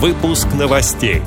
Выпуск 0.00 0.46
новостей. 0.56 1.22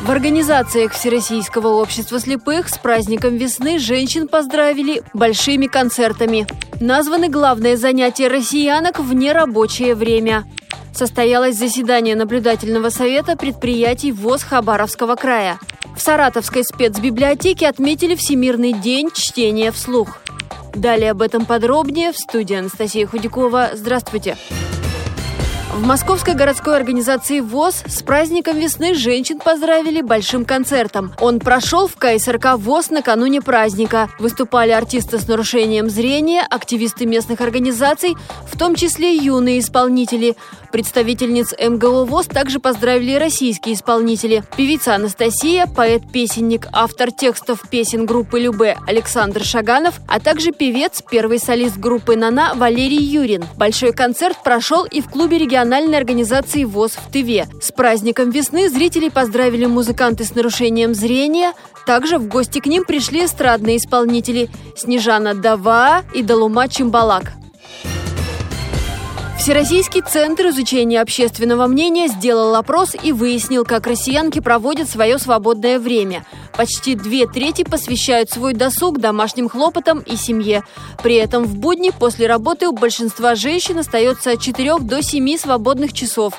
В 0.00 0.08
организациях 0.12 0.92
Всероссийского 0.92 1.66
общества 1.82 2.20
слепых 2.20 2.68
с 2.68 2.78
праздником 2.78 3.36
весны 3.36 3.80
женщин 3.80 4.28
поздравили 4.28 5.02
большими 5.12 5.66
концертами. 5.66 6.46
Названы 6.80 7.28
главные 7.28 7.76
занятия 7.76 8.28
россиянок 8.28 9.00
в 9.00 9.12
нерабочее 9.12 9.96
время. 9.96 10.44
Состоялось 10.94 11.56
заседание 11.56 12.14
наблюдательного 12.14 12.90
совета 12.90 13.36
предприятий 13.36 14.12
ВОЗ 14.12 14.44
Хабаровского 14.44 15.16
края. 15.16 15.58
В 15.96 16.00
Саратовской 16.00 16.62
спецбиблиотеке 16.62 17.66
отметили 17.66 18.14
Всемирный 18.14 18.72
день 18.72 19.10
чтения 19.12 19.72
вслух. 19.72 20.18
Далее 20.76 21.10
об 21.10 21.22
этом 21.22 21.44
подробнее 21.44 22.12
в 22.12 22.16
студии 22.16 22.54
Анастасия 22.54 23.08
Худякова. 23.08 23.70
Здравствуйте! 23.74 24.36
Здравствуйте! 24.36 24.81
В 25.72 25.86
Московской 25.86 26.34
городской 26.34 26.76
организации 26.76 27.40
ВОЗ 27.40 27.84
с 27.86 28.02
праздником 28.02 28.58
весны 28.58 28.94
женщин 28.94 29.38
поздравили 29.38 30.02
большим 30.02 30.44
концертом. 30.44 31.14
Он 31.18 31.40
прошел 31.40 31.88
в 31.88 31.96
КСРК 31.96 32.56
ВОЗ 32.58 32.90
накануне 32.90 33.40
праздника. 33.40 34.10
Выступали 34.18 34.70
артисты 34.70 35.18
с 35.18 35.26
нарушением 35.26 35.88
зрения, 35.88 36.42
активисты 36.42 37.06
местных 37.06 37.40
организаций, 37.40 38.16
в 38.52 38.58
том 38.58 38.74
числе 38.74 39.16
юные 39.16 39.60
исполнители. 39.60 40.36
Представительниц 40.72 41.54
МГО 41.58 42.04
ВОЗ 42.04 42.26
также 42.26 42.58
поздравили 42.58 43.14
российские 43.14 43.74
исполнители. 43.74 44.44
Певица 44.56 44.94
Анастасия, 44.94 45.66
поэт-песенник, 45.66 46.68
автор 46.72 47.10
текстов 47.12 47.62
песен 47.70 48.04
группы 48.04 48.40
Любе 48.40 48.78
Александр 48.86 49.42
Шаганов, 49.42 50.00
а 50.06 50.20
также 50.20 50.52
певец, 50.52 51.02
первый 51.10 51.38
солист 51.38 51.78
группы 51.78 52.16
«Нана» 52.16 52.52
Валерий 52.54 53.02
Юрин. 53.02 53.44
Большой 53.56 53.92
концерт 53.92 54.36
прошел 54.42 54.84
и 54.84 55.00
в 55.00 55.08
клубе 55.08 55.38
регионального 55.38 55.61
региональной 55.62 55.96
организации 55.96 56.64
ВОЗ 56.64 56.92
в 56.96 57.12
Тыве. 57.12 57.46
С 57.60 57.70
праздником 57.70 58.30
весны 58.30 58.68
зрителей 58.68 59.10
поздравили 59.10 59.66
музыканты 59.66 60.24
с 60.24 60.34
нарушением 60.34 60.92
зрения. 60.92 61.52
Также 61.86 62.18
в 62.18 62.26
гости 62.26 62.58
к 62.58 62.66
ним 62.66 62.84
пришли 62.84 63.24
эстрадные 63.24 63.76
исполнители 63.76 64.50
Снежана 64.76 65.34
Дава 65.34 66.02
и 66.14 66.22
Далума 66.22 66.68
Чимбалак. 66.68 67.41
Всероссийский 69.42 70.02
центр 70.02 70.50
изучения 70.50 71.00
общественного 71.00 71.66
мнения 71.66 72.06
сделал 72.06 72.54
опрос 72.54 72.94
и 73.02 73.10
выяснил, 73.10 73.64
как 73.64 73.88
россиянки 73.88 74.38
проводят 74.38 74.88
свое 74.88 75.18
свободное 75.18 75.80
время. 75.80 76.24
Почти 76.56 76.94
две 76.94 77.26
трети 77.26 77.64
посвящают 77.64 78.30
свой 78.30 78.54
досуг 78.54 79.00
домашним 79.00 79.48
хлопотам 79.48 79.98
и 79.98 80.14
семье. 80.14 80.62
При 81.02 81.16
этом 81.16 81.42
в 81.42 81.56
будни 81.56 81.90
после 81.90 82.28
работы 82.28 82.68
у 82.68 82.72
большинства 82.72 83.34
женщин 83.34 83.80
остается 83.80 84.30
от 84.30 84.40
4 84.40 84.78
до 84.78 85.02
7 85.02 85.36
свободных 85.36 85.92
часов. 85.92 86.34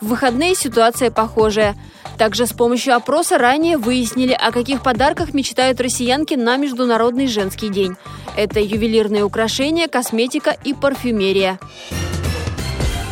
В 0.00 0.06
выходные 0.06 0.54
ситуация 0.54 1.10
похожая. 1.10 1.76
Также 2.16 2.46
с 2.46 2.54
помощью 2.54 2.94
опроса 2.94 3.36
ранее 3.36 3.76
выяснили, 3.76 4.32
о 4.32 4.52
каких 4.52 4.82
подарках 4.82 5.34
мечтают 5.34 5.82
россиянки 5.82 6.32
на 6.32 6.56
Международный 6.56 7.26
женский 7.26 7.68
день. 7.68 7.94
Это 8.38 8.58
ювелирные 8.58 9.22
украшения, 9.22 9.86
косметика 9.86 10.56
и 10.64 10.72
парфюмерия. 10.72 11.58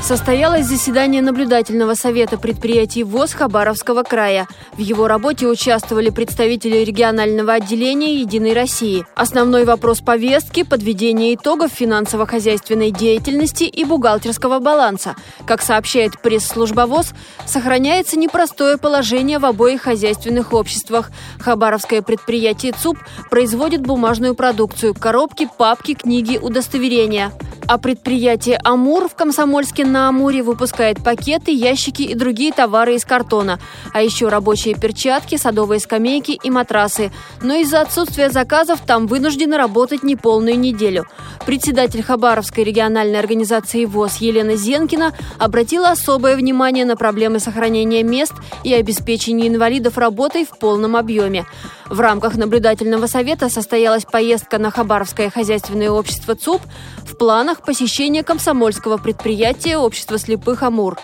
Состоялось 0.07 0.67
заседание 0.67 1.21
наблюдательного 1.21 1.95
совета 1.95 2.39
предприятий 2.39 3.03
ВОЗ 3.03 3.33
Хабаровского 3.33 4.05
края. 4.05 4.47
В 4.75 4.79
его 4.79 5.09
работе 5.09 5.49
участвовали 5.49 6.11
представители 6.11 6.77
регионального 6.85 7.55
отделения 7.55 8.21
«Единой 8.21 8.53
России». 8.53 9.05
Основной 9.17 9.65
вопрос 9.65 10.01
повестки– 10.03 10.63
подведение 10.63 11.35
итогов 11.35 11.73
финансово-хозяйственной 11.73 12.93
деятельности 12.93 13.65
и 13.65 13.85
бухгалтерского 13.85 14.61
баланса. 14.61 15.17
Как 15.45 15.61
сообщает 15.61 16.23
пресс-служба 16.23 16.83
ВОЗ, 16.83 17.13
сохраняется 17.45 18.17
непростое 18.17 18.79
положение 18.79 19.41
в 19.41 19.45
обоих 19.45 19.83
хозяйственных 19.83 20.53
обществах. 20.53 21.11
Хабаровское 21.41 22.01
предприятие 22.01 22.75
ЦУП 22.81 22.99
производит 23.29 23.81
бумажную 23.81 24.37
продукцию– 24.37 24.95
коробки, 25.01 25.49
папки, 25.59 25.95
книги, 25.95 26.39
удостоверения. 26.39 27.33
А 27.69 27.79
предприятие 27.79 28.61
«Амур» 28.63 29.09
в 29.09 29.17
Комсомольске 29.17 29.85
на 29.85 30.09
Амуре 30.09 30.43
выпускает 30.43 31.03
пакеты, 31.03 31.51
ящики 31.51 32.03
и 32.03 32.15
другие 32.15 32.53
товары 32.53 32.95
из 32.95 33.05
картона. 33.05 33.59
А 33.93 34.03
еще 34.03 34.29
рабочие 34.29 34.77
перчатки, 34.77 35.37
садовые 35.37 35.81
скамейки 35.81 36.39
и 36.41 36.49
матрасы. 36.49 37.11
Но 37.43 37.55
из-за 37.57 37.81
отсутствия 37.81 38.31
заказов 38.31 38.81
там 38.87 39.09
вынуждены 39.09 39.57
работать 39.57 40.05
неполную 40.05 40.57
неделю. 40.57 41.07
Председатель 41.45 42.03
Хабаровской 42.03 42.63
региональной 42.63 43.19
организации 43.19 43.85
ВОЗ 43.85 44.19
Елена 44.19 44.55
Зенкина 44.55 45.13
обратила 45.39 45.91
особое 45.91 46.37
внимание 46.37 46.85
на 46.85 46.97
проблемы 46.97 47.41
сохранения 47.41 48.05
мест 48.05 48.35
и 48.63 48.73
обеспечения 48.75 49.49
инвалидов 49.49 49.99
работой 49.99 50.45
в 50.45 50.57
полном 50.59 50.95
объеме. 50.95 51.47
В 51.89 52.01
рамках 52.01 52.37
наблюдательного 52.37 53.07
совета 53.07 53.49
состоялась 53.49 54.05
поездка 54.05 54.59
на 54.59 54.71
Хабаровское 54.71 55.31
хозяйственное 55.31 55.91
общество 55.91 56.35
ЦУП. 56.35 56.63
В 57.05 57.17
планах 57.17 57.56
посещение 57.63 58.23
комсомольского 58.23 58.97
предприятия 58.97 59.77
общества 59.79 60.19
слепых 60.19 60.63
«Амур». 60.63 60.99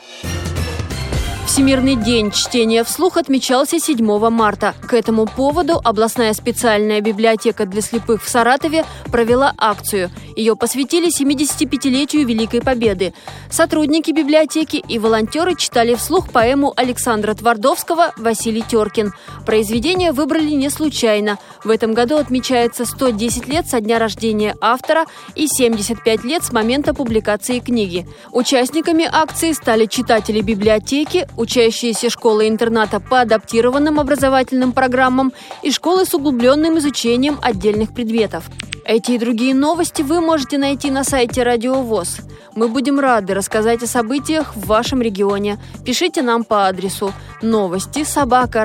Всемирный 1.53 1.97
день 1.97 2.31
чтения 2.31 2.83
вслух 2.83 3.19
отмечался 3.19 3.79
7 3.79 4.31
марта. 4.31 4.75
К 4.89 4.95
этому 4.95 5.27
поводу 5.27 5.79
областная 5.85 6.33
специальная 6.33 7.03
библиотека 7.03 7.67
для 7.67 7.83
слепых 7.83 8.23
в 8.23 8.29
Саратове 8.31 8.87
провела 9.11 9.53
акцию. 9.59 10.11
Ее 10.35 10.57
посвятили 10.57 11.11
75-летию 11.11 12.27
Великой 12.27 12.63
Победы. 12.63 13.13
Сотрудники 13.51 14.13
библиотеки 14.13 14.77
и 14.77 14.99
волонтеры 14.99 15.55
читали 15.55 15.95
вслух 15.95 16.31
поэму 16.31 16.73
Александра 16.75 17.35
Твардовского 17.35 18.15
«Василий 18.17 18.63
Теркин». 18.63 19.13
Произведение 19.45 20.13
выбрали 20.13 20.53
не 20.53 20.71
случайно. 20.71 21.39
В 21.65 21.69
этом 21.69 21.93
году 21.93 22.17
отмечается 22.17 22.87
110 22.87 23.47
лет 23.49 23.69
со 23.69 23.83
дня 23.83 23.99
рождения 23.99 24.57
автора 24.63 25.05
и 25.35 25.47
75 25.47 26.25
лет 26.25 26.45
с 26.45 26.51
момента 26.51 26.95
публикации 26.95 27.59
книги. 27.59 28.09
Участниками 28.31 29.07
акции 29.11 29.53
стали 29.53 29.85
читатели 29.85 30.41
библиотеки, 30.41 31.29
учащиеся 31.43 32.09
школы-интерната 32.09 33.01
по 33.01 33.21
адаптированным 33.21 33.99
образовательным 34.01 34.73
программам 34.73 35.33
и 35.63 35.71
школы 35.71 36.07
с 36.07 36.15
углубленным 36.15 36.79
изучением 36.79 37.39
отдельных 37.43 37.93
предметов. 37.93 38.45
Эти 38.85 39.13
и 39.13 39.19
другие 39.19 39.55
новости 39.55 40.03
вы 40.03 40.21
можете 40.21 40.59
найти 40.59 40.91
на 40.91 41.05
сайте 41.05 41.43
Радио 41.43 41.83
ВОЗ. 41.83 42.21
Мы 42.55 42.69
будем 42.69 43.01
рады 43.01 43.35
рассказать 43.35 43.83
о 43.83 43.87
событиях 43.87 44.55
в 44.55 44.67
вашем 44.67 45.03
регионе. 45.03 45.59
Пишите 45.85 46.23
нам 46.23 46.45
по 46.45 46.67
адресу 46.67 47.13
новости 47.43 48.05
собака 48.05 48.65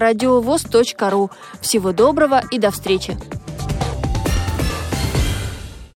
ру. 1.10 1.30
Всего 1.62 1.92
доброго 1.92 2.42
и 2.52 2.60
до 2.60 2.72
встречи! 2.72 3.18